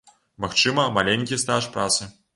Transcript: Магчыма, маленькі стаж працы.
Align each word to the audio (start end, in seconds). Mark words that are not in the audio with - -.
Магчыма, 0.45 0.85
маленькі 0.97 1.41
стаж 1.45 1.63
працы. 1.77 2.13